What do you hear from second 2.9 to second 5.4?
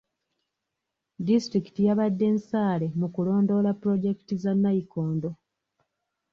mu kulondoola pulojekiti za nnayikondo.